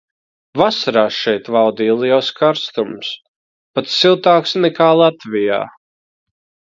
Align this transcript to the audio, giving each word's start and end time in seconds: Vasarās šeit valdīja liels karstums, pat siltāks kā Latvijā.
Vasarās 0.59 1.17
šeit 1.25 1.49
valdīja 1.55 1.97
liels 2.03 2.31
karstums, 2.41 3.11
pat 3.79 3.91
siltāks 3.99 4.57
kā 4.81 4.89
Latvijā. 5.05 5.61